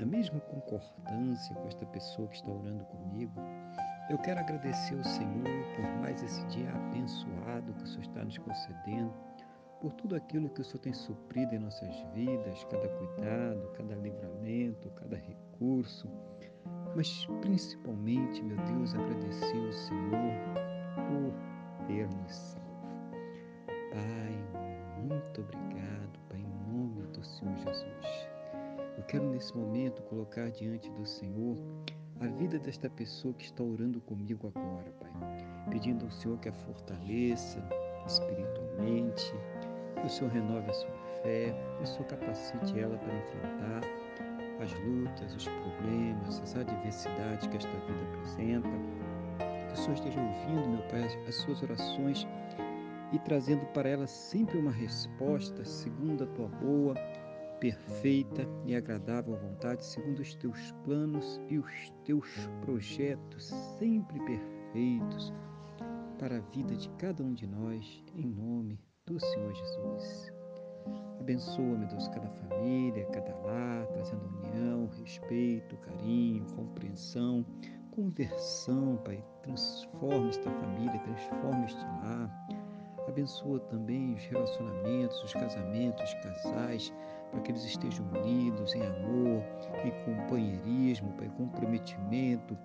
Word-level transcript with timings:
na 0.00 0.06
mesma 0.06 0.40
concordância 0.40 1.54
com 1.54 1.68
esta 1.68 1.84
pessoa 1.84 2.26
que 2.28 2.36
está 2.36 2.50
orando 2.50 2.82
comigo, 2.86 3.38
eu 4.08 4.16
quero 4.16 4.40
agradecer 4.40 4.96
ao 4.96 5.04
Senhor 5.04 5.44
por 5.76 5.84
mais 6.00 6.22
esse 6.22 6.42
dia 6.46 6.70
abençoado 6.70 7.74
que 7.74 7.84
o 7.84 7.86
Senhor 7.86 8.02
está 8.02 8.24
nos 8.24 8.38
concedendo, 8.38 9.12
por 9.78 9.92
tudo 9.92 10.16
aquilo 10.16 10.48
que 10.48 10.62
o 10.62 10.64
Senhor 10.64 10.80
tem 10.80 10.94
suprido 10.94 11.54
em 11.54 11.58
nossas 11.58 11.94
vidas, 12.14 12.64
cada 12.64 12.88
cuidado, 12.88 13.70
cada 13.76 13.94
livramento, 13.94 14.90
cada 14.92 15.16
recurso, 15.16 16.08
mas 16.96 17.26
principalmente, 17.42 18.42
meu 18.42 18.56
Deus, 18.56 18.94
agradecer 18.94 19.66
ao 19.66 19.72
Senhor 19.72 20.34
por 21.08 21.86
ter 21.86 22.08
nos 22.08 22.34
salvo. 22.34 22.60
Pai, 23.90 25.02
muito 25.02 25.42
obrigado, 25.42 26.18
Pai, 26.30 26.38
em 26.38 26.72
nome 26.72 27.06
do 27.08 27.22
Senhor 27.22 27.56
Jesus. 27.58 27.89
Quero 29.10 29.28
nesse 29.28 29.56
momento 29.56 30.02
colocar 30.02 30.52
diante 30.52 30.88
do 30.92 31.04
Senhor 31.04 31.58
a 32.20 32.28
vida 32.28 32.60
desta 32.60 32.88
pessoa 32.88 33.34
que 33.34 33.44
está 33.44 33.60
orando 33.60 34.00
comigo 34.02 34.46
agora, 34.54 34.88
Pai. 35.00 35.10
Pedindo 35.68 36.04
ao 36.04 36.12
Senhor 36.12 36.38
que 36.38 36.48
a 36.48 36.52
fortaleça 36.52 37.60
espiritualmente, 38.06 39.34
que 40.00 40.06
o 40.06 40.08
Senhor 40.08 40.30
renove 40.30 40.70
a 40.70 40.72
sua 40.72 40.92
fé, 41.24 41.52
que 41.76 41.82
o 41.82 41.86
Senhor 41.88 42.04
capacite 42.04 42.78
ela 42.78 42.96
para 42.98 43.18
enfrentar 43.18 43.80
as 44.62 44.72
lutas, 44.84 45.34
os 45.34 45.44
problemas, 45.44 46.40
as 46.42 46.54
adversidades 46.54 47.48
que 47.48 47.56
esta 47.56 47.78
vida 47.80 48.04
apresenta. 48.14 48.68
Que 49.66 49.72
o 49.72 49.76
Senhor 49.76 49.94
esteja 49.94 50.20
ouvindo, 50.20 50.68
meu 50.68 50.82
Pai, 50.82 51.02
as 51.26 51.34
suas 51.34 51.60
orações 51.64 52.28
e 53.12 53.18
trazendo 53.18 53.66
para 53.72 53.88
ela 53.88 54.06
sempre 54.06 54.56
uma 54.56 54.70
resposta 54.70 55.64
segundo 55.64 56.22
a 56.22 56.26
tua 56.28 56.46
boa 56.46 56.94
perfeita 57.60 58.48
e 58.64 58.74
agradável 58.74 59.36
vontade, 59.36 59.84
segundo 59.84 60.20
os 60.20 60.34
teus 60.34 60.72
planos 60.84 61.40
e 61.48 61.58
os 61.58 61.92
teus 62.04 62.28
projetos 62.62 63.44
sempre 63.78 64.18
perfeitos 64.20 65.32
para 66.18 66.38
a 66.38 66.40
vida 66.40 66.74
de 66.74 66.88
cada 66.90 67.22
um 67.22 67.32
de 67.32 67.46
nós, 67.46 68.02
em 68.14 68.26
nome 68.26 68.80
do 69.06 69.20
Senhor 69.20 69.54
Jesus. 69.54 70.32
Abençoa, 71.18 71.78
meu 71.78 71.88
Deus, 71.88 72.08
cada 72.08 72.28
família, 72.28 73.06
cada 73.06 73.34
lar, 73.36 73.86
trazendo 73.88 74.26
união, 74.26 74.88
respeito, 74.98 75.76
carinho, 75.78 76.44
compreensão, 76.56 77.44
conversão, 77.90 78.96
Pai. 79.04 79.22
Transforma 79.42 80.28
esta 80.28 80.50
família, 80.50 80.98
transforma 81.00 81.64
este 81.66 81.80
lar. 81.80 82.46
Abençoa 83.06 83.60
também 83.60 84.14
os 84.14 84.24
relacionamentos, 84.24 85.22
os 85.24 85.32
casamentos, 85.32 86.02
os 86.04 86.14
casais, 86.14 86.92
para 87.30 87.40
que 87.40 87.52
eles 87.52 87.64
estejam 87.64 88.06
unidos 88.08 88.74
em 88.74 88.82
amor, 88.82 89.42
em 89.84 89.90
companheirismo, 90.04 91.12
Pai, 91.12 91.28
comprometimento, 91.36 92.56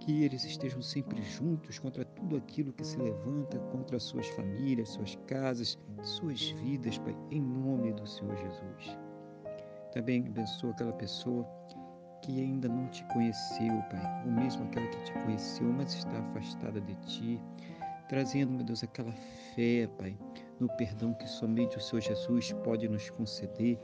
que 0.00 0.24
eles 0.24 0.44
estejam 0.44 0.80
sempre 0.80 1.20
juntos 1.22 1.78
contra 1.78 2.04
tudo 2.04 2.36
aquilo 2.36 2.72
que 2.72 2.84
se 2.84 2.96
levanta 2.96 3.58
contra 3.70 3.98
suas 3.98 4.26
famílias, 4.28 4.90
suas 4.90 5.16
casas, 5.26 5.78
suas 6.02 6.50
vidas, 6.50 6.98
Pai, 6.98 7.16
em 7.30 7.40
nome 7.40 7.92
do 7.92 8.06
Senhor 8.06 8.36
Jesus. 8.36 8.98
Também 9.92 10.26
abençoa 10.26 10.70
aquela 10.70 10.92
pessoa 10.92 11.46
que 12.22 12.40
ainda 12.40 12.68
não 12.68 12.86
te 12.88 13.04
conheceu, 13.12 13.82
Pai, 13.90 14.22
ou 14.24 14.32
mesmo 14.32 14.64
aquela 14.64 14.86
que 14.88 15.04
te 15.04 15.12
conheceu, 15.12 15.72
mas 15.72 15.94
está 15.94 16.18
afastada 16.18 16.80
de 16.80 16.94
ti, 17.06 17.40
trazendo, 18.08 18.52
meu 18.52 18.64
Deus, 18.64 18.82
aquela 18.82 19.12
fé, 19.54 19.88
Pai, 19.98 20.16
no 20.60 20.68
perdão 20.76 21.14
que 21.14 21.28
somente 21.28 21.76
o 21.76 21.80
Senhor 21.80 22.00
Jesus 22.00 22.52
pode 22.64 22.88
nos 22.88 23.10
conceder, 23.10 23.78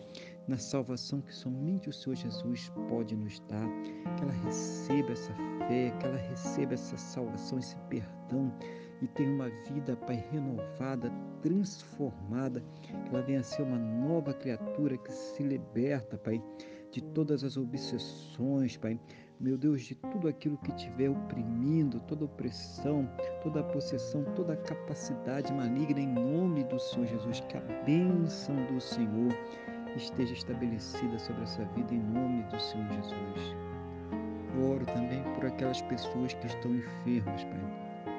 na 0.47 0.59
salvação 0.59 1.21
que 1.21 1.35
somente 1.35 1.89
o 1.89 1.93
Senhor 1.93 2.17
Jesus 2.17 2.71
pode 2.89 3.17
nos 3.17 3.41
dar, 3.49 3.67
que 4.17 4.23
ela 4.23 4.33
receba 4.33 5.13
essa 5.13 5.33
fé, 5.67 5.91
que 5.99 6.07
ela 6.07 6.19
receba 6.19 6.75
essa 6.75 6.97
salvação, 6.97 7.59
esse 7.59 7.77
perdão 7.89 8.53
e 9.01 9.09
tenha 9.09 9.31
uma 9.31 9.51
vida, 9.71 9.97
Pai, 9.97 10.25
renovada, 10.31 11.11
transformada, 11.43 12.63
que 12.83 12.93
ela 13.09 13.23
venha 13.23 13.41
a 13.41 13.43
ser 13.43 13.63
uma 13.63 13.79
nova 13.79 14.33
criatura 14.33 14.97
que 14.97 15.13
se 15.13 15.43
liberta, 15.43 16.17
Pai, 16.17 16.43
de 16.91 17.03
todas 17.03 17.45
as 17.45 17.57
obsessões, 17.57 18.77
Pai, 18.77 18.99
meu 19.45 19.59
Deus, 19.59 19.83
de 19.83 19.95
tudo 19.95 20.27
aquilo 20.27 20.57
que 20.57 20.73
tiver 20.73 21.11
oprimindo, 21.11 22.01
toda 22.09 22.25
opressão, 22.25 23.07
toda 23.43 23.63
possessão, 23.63 24.25
toda 24.35 24.57
capacidade 24.57 25.53
maligna, 25.53 26.01
em 26.01 26.07
nome 26.07 26.65
do 26.65 26.79
Senhor 26.79 27.07
Jesus, 27.07 27.41
que 27.41 27.59
a 27.59 27.61
bênção 27.85 28.57
do 28.73 28.81
Senhor 28.81 29.37
esteja 29.95 30.33
estabelecida 30.33 31.19
sobre 31.19 31.43
essa 31.43 31.63
vida, 31.77 31.93
em 31.93 32.01
nome 32.01 32.43
do 32.45 32.59
Senhor 32.59 32.89
Jesus. 32.89 33.57
Eu 34.57 34.71
oro 34.71 34.87
também 34.87 35.23
por 35.35 35.45
aquelas 35.45 35.83
pessoas 35.83 36.33
que 36.33 36.47
estão 36.47 36.75
enfermas, 36.75 37.45
Pai, 37.45 38.15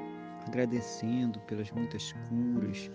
agradecendo 0.46 1.40
pelas 1.48 1.72
muitas 1.72 2.14
curas, 2.30 2.92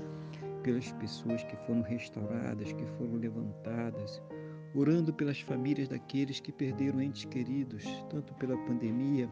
pelas 0.63 0.93
pessoas 0.93 1.43
que 1.43 1.57
foram 1.67 1.83
restauradas, 1.83 2.73
que 2.75 2.87
foram 2.97 3.17
levantadas, 3.17 4.23
orando 4.75 5.13
pelas 5.13 5.41
famílias 5.41 5.89
daqueles 5.89 6.41
que 6.41 6.53
perderam 6.53 7.01
entes 7.01 7.25
queridos, 7.25 7.85
tanto 8.09 8.33
pela 8.35 8.57
pandemia 8.67 9.29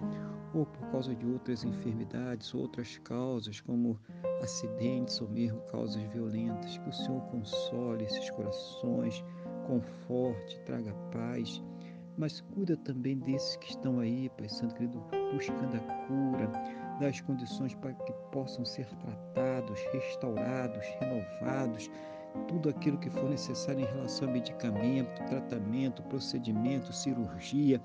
ou 0.54 0.66
por 0.66 0.91
causa 0.91 1.15
de 1.15 1.26
outras 1.26 1.65
enfermidades, 1.65 2.54
outras 2.54 2.99
causas, 2.99 3.60
como 3.60 3.99
acidentes 4.43 5.21
ou 5.21 5.28
mesmo 5.28 5.60
causas 5.71 6.03
violentas. 6.12 6.78
Que 6.78 6.88
o 6.88 6.93
Senhor 6.93 7.21
console 7.26 8.04
esses 8.04 8.31
corações, 8.31 9.25
conforte, 9.66 10.60
traga 10.65 10.93
paz, 11.12 11.62
mas 12.16 12.41
cuida 12.41 12.76
também 12.78 13.19
desses 13.19 13.56
que 13.56 13.70
estão 13.70 14.00
aí, 14.00 14.28
Pai 14.37 14.49
Santo 14.49 14.75
querido, 14.75 15.00
buscando 15.32 15.76
a 15.76 16.06
cura, 16.06 16.50
das 16.99 17.20
condições 17.20 17.75
para 17.76 17.93
que 17.93 18.12
possam 18.32 18.65
ser 18.65 18.87
tratados, 18.87 19.81
restaurados, 19.93 20.84
renovados 20.99 21.88
tudo 22.46 22.68
aquilo 22.68 22.98
que 22.98 23.10
for 23.10 23.28
necessário 23.28 23.82
em 23.82 23.92
relação 23.94 24.28
a 24.28 24.32
medicamento, 24.32 25.24
tratamento, 25.26 26.02
procedimento, 26.04 26.92
cirurgia, 26.92 27.80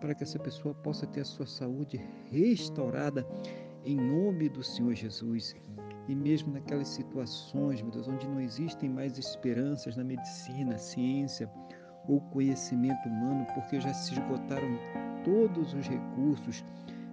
para 0.00 0.14
que 0.14 0.22
essa 0.22 0.38
pessoa 0.38 0.74
possa 0.74 1.06
ter 1.06 1.20
a 1.20 1.24
sua 1.24 1.46
saúde 1.46 2.00
restaurada 2.30 3.26
em 3.84 3.96
nome 3.96 4.48
do 4.48 4.62
Senhor 4.62 4.94
Jesus. 4.94 5.54
E 6.08 6.14
mesmo 6.14 6.52
naquelas 6.52 6.88
situações, 6.88 7.80
meu 7.80 7.90
Deus, 7.90 8.08
onde 8.08 8.28
não 8.28 8.40
existem 8.40 8.90
mais 8.90 9.16
esperanças 9.18 9.96
na 9.96 10.04
medicina, 10.04 10.76
ciência 10.76 11.50
ou 12.06 12.20
conhecimento 12.20 13.08
humano, 13.08 13.46
porque 13.54 13.80
já 13.80 13.92
se 13.94 14.12
esgotaram 14.12 14.78
todos 15.24 15.72
os 15.72 15.86
recursos, 15.88 16.62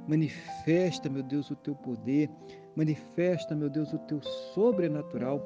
manifesta, 0.07 1.09
meu 1.09 1.23
Deus, 1.23 1.49
o 1.49 1.55
teu 1.55 1.73
poder, 1.73 2.29
manifesta, 2.75 3.55
meu 3.55 3.69
Deus, 3.69 3.93
o 3.93 3.99
teu 3.99 4.21
sobrenatural 4.53 5.39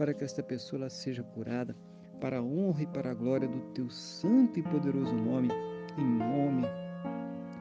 para 0.00 0.14
que 0.14 0.24
esta 0.24 0.42
pessoa 0.42 0.88
seja 0.88 1.22
curada, 1.22 1.76
para 2.22 2.38
a 2.38 2.42
honra 2.42 2.84
e 2.84 2.86
para 2.86 3.10
a 3.10 3.14
glória 3.14 3.46
do 3.46 3.60
teu 3.74 3.90
santo 3.90 4.58
e 4.58 4.62
poderoso 4.62 5.12
nome, 5.12 5.50
em 5.98 6.06
nome 6.06 6.66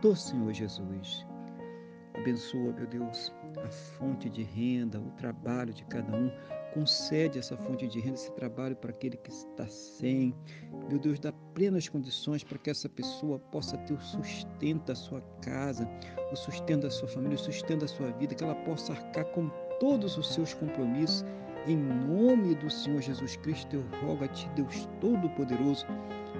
do 0.01 0.15
Senhor 0.15 0.53
Jesus. 0.53 1.27
Abençoa, 2.13 2.71
meu 2.71 2.87
Deus, 2.87 3.33
a 3.61 3.69
fonte 3.69 4.29
de 4.29 4.43
renda, 4.43 5.01
o 5.01 5.11
trabalho 5.17 5.73
de 5.73 5.83
cada 5.87 6.15
um. 6.15 6.31
Concede 6.73 7.37
essa 7.37 7.57
fonte 7.57 7.89
de 7.89 7.99
renda, 7.99 8.15
esse 8.15 8.31
trabalho 8.31 8.75
para 8.77 8.91
aquele 8.91 9.17
que 9.17 9.31
está 9.31 9.67
sem. 9.67 10.33
Meu 10.87 10.97
Deus, 10.97 11.19
dá 11.19 11.33
plenas 11.53 11.89
condições 11.89 12.41
para 12.41 12.57
que 12.57 12.69
essa 12.69 12.87
pessoa 12.87 13.37
possa 13.37 13.77
ter 13.79 13.95
o 13.95 13.99
sustento 13.99 14.85
da 14.85 14.95
sua 14.95 15.19
casa, 15.41 15.85
o 16.31 16.37
sustento 16.37 16.83
da 16.83 16.89
sua 16.89 17.09
família, 17.09 17.35
o 17.35 17.39
sustento 17.39 17.81
da 17.81 17.87
sua 17.89 18.11
vida, 18.11 18.33
que 18.33 18.45
ela 18.45 18.55
possa 18.55 18.93
arcar 18.93 19.25
com 19.33 19.49
todos 19.77 20.17
os 20.17 20.33
seus 20.33 20.53
compromissos 20.53 21.25
em 21.67 21.77
nome 21.77 22.55
do 22.55 22.69
Senhor 22.69 23.01
Jesus 23.01 23.35
Cristo, 23.37 23.75
eu 23.75 23.83
rogo 24.01 24.23
a 24.23 24.27
Ti, 24.27 24.49
Deus 24.55 24.87
Todo-Poderoso, 24.99 25.85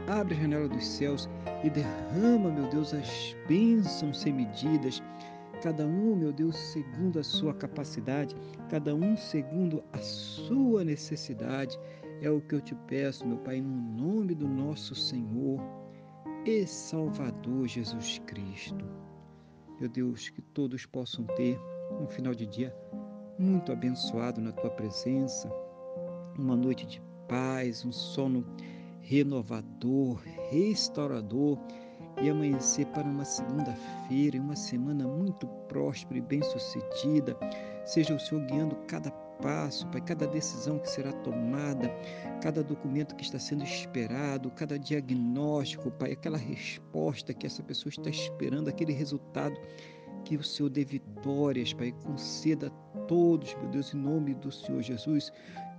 abre 0.08 0.36
a 0.36 0.40
janela 0.40 0.68
dos 0.68 0.86
céus 0.86 1.30
e 1.64 1.70
derrama, 1.70 2.52
meu 2.52 2.68
Deus, 2.70 2.94
as 2.94 3.36
bênçãos 3.48 4.20
sem 4.20 4.34
medidas, 4.34 5.02
cada 5.62 5.86
um, 5.86 6.16
meu 6.16 6.32
Deus, 6.32 6.56
segundo 6.56 7.20
a 7.20 7.24
sua 7.24 7.54
capacidade, 7.54 8.36
cada 8.70 8.96
um 8.96 9.16
segundo 9.18 9.84
a 9.94 9.98
sua 10.00 10.84
necessidade. 10.84 11.78
É 12.22 12.30
o 12.30 12.42
que 12.42 12.56
eu 12.56 12.62
te 12.62 12.76
peço, 12.76 13.26
meu 13.26 13.38
Pai, 13.38 13.62
no 13.62 13.70
nome 13.70 14.36
do 14.36 14.48
nosso 14.48 14.94
Senhor 14.96 15.62
e 16.46 16.66
Salvador 16.66 17.68
Jesus 17.68 18.20
Cristo. 18.26 18.86
meu 19.80 19.90
Deus, 19.90 20.30
que 20.30 20.42
todos 20.42 20.86
possam 20.86 21.26
ter 21.26 21.58
um 22.02 22.08
final 22.08 22.34
de 22.34 22.46
dia 22.46 22.76
muito 23.40 23.72
abençoado 23.72 24.42
na 24.42 24.52
tua 24.52 24.70
presença, 24.70 25.50
uma 26.38 26.58
noite 26.58 26.86
de 26.86 27.02
paz, 27.26 27.86
um 27.86 27.92
sono 27.92 28.46
renovador, 29.00 30.22
restaurador 30.52 31.58
e 32.22 32.30
amanhecer 32.30 32.86
para 32.88 33.08
uma 33.08 33.24
segunda-feira 33.24 34.36
e 34.36 34.40
uma 34.40 34.58
semana 34.58 35.08
muito 35.08 35.48
próspera 35.70 36.18
e 36.18 36.22
bem-sucedida. 36.22 37.38
Seja 37.86 38.14
o 38.14 38.20
Senhor 38.20 38.46
guiando 38.46 38.76
cada 38.88 39.10
passo, 39.42 39.88
Pai, 39.88 40.02
cada 40.02 40.28
decisão 40.28 40.78
que 40.78 40.90
será 40.90 41.14
tomada, 41.14 41.90
cada 42.42 42.62
documento 42.62 43.16
que 43.16 43.24
está 43.24 43.40
sendo 43.40 43.64
esperado, 43.64 44.52
cada 44.52 44.78
diagnóstico, 44.78 45.90
Pai, 45.92 46.12
aquela 46.12 46.38
resposta 46.38 47.34
que 47.34 47.48
essa 47.48 47.64
pessoa 47.64 47.90
está 47.90 48.10
esperando, 48.10 48.68
aquele 48.68 48.92
resultado 48.92 49.56
que 50.20 50.36
o 50.36 50.44
Senhor 50.44 50.70
dê 50.70 50.84
vitórias, 50.84 51.74
Pai, 51.74 51.94
conceda 52.04 52.68
a 52.68 53.00
todos, 53.06 53.56
meu 53.56 53.70
Deus, 53.70 53.94
em 53.94 53.98
nome 53.98 54.34
do 54.36 54.52
Senhor 54.52 54.82
Jesus, 54.82 55.32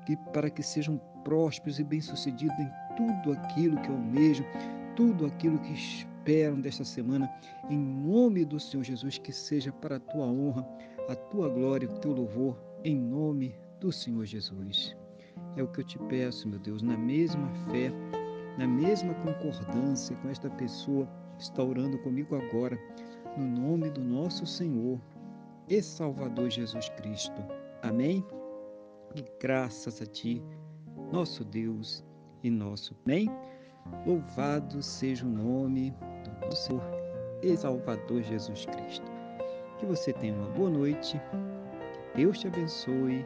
que 0.07 0.17
para 0.33 0.51
que 0.51 0.63
sejam 0.63 0.99
prósperos 1.25 1.79
e 1.79 1.85
bem-sucedidos 1.85 2.59
em 2.59 2.71
tudo 2.97 3.33
aquilo 3.33 3.81
que 3.81 3.89
almejam, 3.89 4.45
tudo 4.97 5.27
aquilo 5.27 5.59
que 5.61 5.73
esperam 5.73 6.61
desta 6.61 6.85
semana, 6.85 7.31
em 7.69 7.79
nome 7.79 8.45
do 8.45 8.59
Senhor 8.59 8.83
Jesus, 8.83 9.19
que 9.19 9.33
seja 9.33 9.73
para 9.73 9.97
a 9.97 10.01
tua 10.01 10.27
honra, 10.27 10.67
a 11.09 11.15
tua 11.15 11.49
glória, 11.49 11.89
o 11.89 11.99
teu 11.99 12.13
louvor, 12.13 12.59
em 12.85 12.97
nome 12.97 13.55
do 13.81 13.93
Senhor 13.93 14.25
Jesus. 14.25 14.97
É 15.57 15.63
o 15.63 15.69
que 15.69 15.81
eu 15.81 15.85
te 15.85 15.99
peço, 15.99 16.49
meu 16.49 16.59
Deus, 16.59 16.83
na 16.83 16.97
mesma 16.97 17.49
fé, 17.71 17.93
na 18.59 18.67
mesma 18.67 19.15
concordância 19.15 20.17
com 20.17 20.29
esta 20.29 20.51
pessoa 20.51 21.09
que 21.37 21.45
está 21.45 21.63
orando 21.63 21.99
comigo 21.99 22.37
agora, 22.37 22.79
no 23.37 23.47
nome 23.47 23.91
do 23.91 24.01
nosso 24.01 24.47
Senhor 24.47 25.01
e 25.69 25.81
Salvador 25.83 26.51
Jesus 26.51 26.89
Cristo. 26.91 27.45
Amém? 27.83 28.25
E 29.15 29.25
graças 29.41 30.01
a 30.03 30.07
Ti, 30.07 30.43
nosso 31.13 31.45
Deus 31.45 32.05
e 32.43 32.51
nosso 32.51 32.95
Amém. 33.05 33.29
Louvado 34.07 34.83
seja 34.83 35.25
o 35.25 35.29
nome 35.29 35.95
do 36.25 36.47
nosso 36.47 36.67
Senhor 36.67 36.83
e 37.43 37.57
Salvador 37.57 38.23
Jesus 38.23 38.67
Cristo. 38.67 39.11
Que 39.79 39.87
você 39.87 40.13
tenha 40.13 40.35
uma 40.35 40.51
boa 40.51 40.71
noite, 40.71 41.21
que 41.93 42.17
Deus 42.19 42.39
te 42.39 42.49
abençoe 42.49 43.25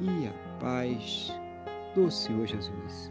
e 0.00 0.26
a 0.26 0.58
paz 0.58 1.32
do 1.94 2.10
Senhor 2.10 2.46
Jesus. 2.46 3.10